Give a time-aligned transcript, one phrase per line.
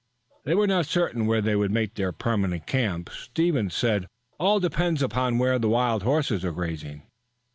[0.45, 4.07] They were not certain where they would make their permanent camp, Stevens said.
[4.39, 7.03] All depends upon where the wild horses are grazing."